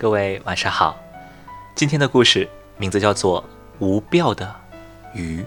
[0.00, 0.96] 各位晚上好，
[1.74, 3.42] 今天的故事名字叫做
[3.80, 4.54] 《无标的
[5.12, 5.42] 鱼》。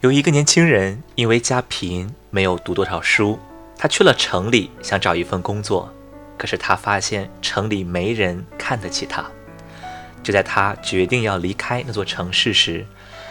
[0.00, 3.38] 有一个年轻人，因为家贫，没有读多少书，
[3.78, 5.94] 他去了城里，想找一份工作。
[6.36, 9.24] 可是他发现城里没人看得起他。
[10.24, 12.84] 就在他决定要离开那座城市时，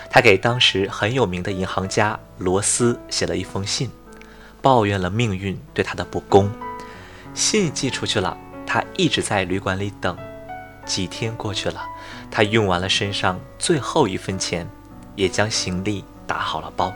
[0.10, 3.92] 他给当时很有名的银行家罗斯写了一封信，
[4.62, 6.50] 抱怨了命运对他的不公。
[7.36, 8.36] 信寄出去了，
[8.66, 10.18] 他一直在旅馆里等。
[10.84, 11.86] 几天过去了，
[12.32, 14.68] 他用完了身上最后一分钱，
[15.16, 16.92] 也将行李打好了包。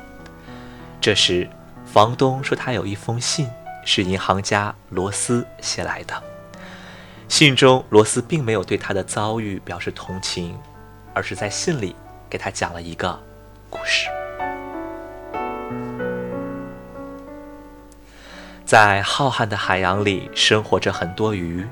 [0.99, 1.47] 这时，
[1.85, 3.47] 房东说他有一封信
[3.85, 6.23] 是银行家罗斯写来的。
[7.29, 10.57] 信中，罗斯并没有对他的遭遇表示同情，
[11.13, 11.95] 而是在信里。
[12.33, 13.21] 给他讲了一个
[13.69, 14.09] 故事。
[18.65, 21.63] 在浩瀚的海洋里，生活着很多鱼。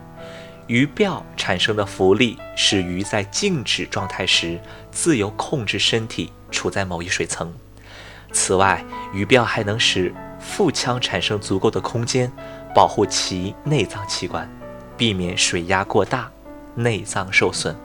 [0.67, 4.59] 鱼鳔产生的浮力使鱼在静止状态时
[4.91, 7.51] 自由控制身体处在某一水层。
[8.31, 12.31] 此外，鱼鳔还能使腹腔产生足够的空间，
[12.75, 14.47] 保护其内脏器官，
[14.95, 16.29] 避免水压过大，
[16.75, 17.75] 内脏受损。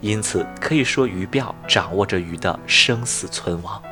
[0.00, 3.82] 因此可以说，鱼鳔掌握着鱼的生死存亡。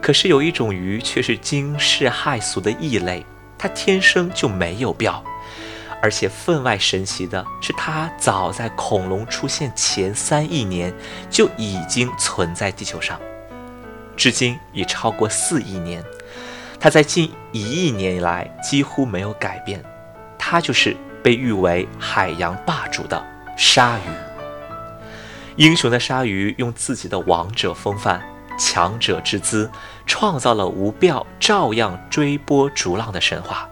[0.00, 3.26] 可是有一种鱼却是惊世骇俗的异类，
[3.58, 5.20] 它天生就没有鳔，
[6.00, 10.94] 而且分外神奇的是，它早在恐龙出现前三亿年
[11.28, 13.20] 就已经存在地球上，
[14.16, 16.02] 至今已超过四亿年。
[16.80, 19.82] 它在近一亿年以来几乎没有改变，
[20.38, 23.20] 它就是被誉为海洋霸主的
[23.56, 24.27] 鲨鱼。
[25.58, 28.22] 英雄的鲨鱼用自己的王者风范、
[28.56, 29.68] 强者之姿，
[30.06, 33.68] 创造了无鳔照样追波逐浪的神话。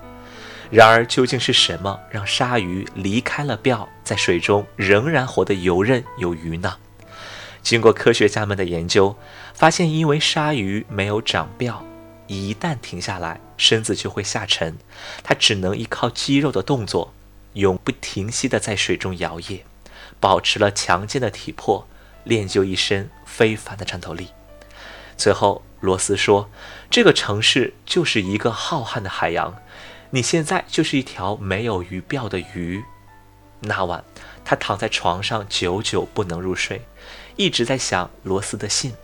[0.68, 6.76] 然而，究竟是什么让鲨鱼离开了鳔，在水中仍然活得游刃有余呢？
[7.62, 9.16] 经过科学家们的研究，
[9.54, 11.76] 发现因为鲨鱼没有长鳔，
[12.26, 14.76] 一旦停下来，身子就会下沉，
[15.22, 17.14] 它只能依靠肌肉的动作，
[17.52, 19.60] 永不停息地在水中摇曳。
[20.20, 21.86] 保持了强健的体魄，
[22.24, 24.28] 练就一身非凡的战斗力。
[25.16, 26.50] 最后，罗斯说
[26.90, 29.56] ：“这个城市就是一个浩瀚的海洋，
[30.10, 32.84] 你现在就是一条没有鱼鳔的鱼。”
[33.60, 34.04] 那晚，
[34.44, 36.82] 他躺在床上，久久不能入睡，
[37.36, 38.94] 一直在想罗斯的信。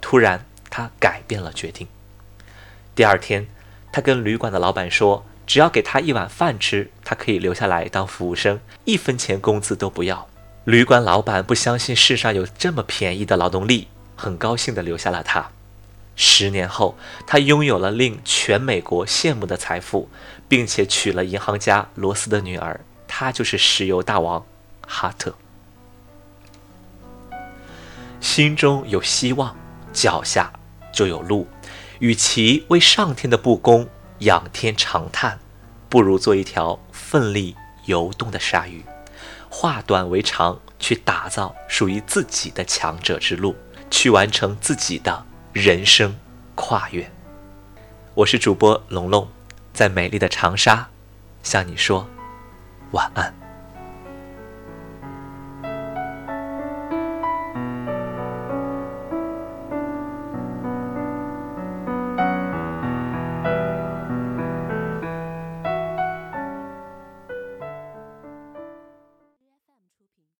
[0.00, 1.86] 突然，他改变了决定。
[2.94, 3.46] 第二天，
[3.92, 10.28] 他跟旅馆的老板说：“只要给他一碗饭吃，他可以留下来当服务生，一分钱工资都不要。”
[10.62, 15.50] 旅馆老板不相信世上有这么便宜的劳动力，很高兴地留下了他。
[16.14, 16.96] 十年后，
[17.26, 20.08] 他拥有了令全美国羡慕的财富，
[20.48, 24.46] 并且娶了银行家罗斯的女儿，他就是石油大王
[24.86, 25.34] 哈特。
[28.20, 29.56] 心中有希望，
[29.92, 30.52] 脚下
[30.92, 31.48] 就有路。
[31.98, 33.88] 与其为上天的不公
[34.20, 35.38] 仰天长叹，
[35.88, 38.84] 不如做一条奋力游动的鲨鱼。
[39.48, 43.56] 化短为长，去打造属于自己的强者之路，
[43.90, 46.16] 去完成自己的人生
[46.54, 47.10] 跨越。
[48.14, 49.26] 我是主播龙龙，
[49.72, 50.88] 在美丽的长沙
[51.42, 52.06] 向你说
[52.92, 53.39] 晚安。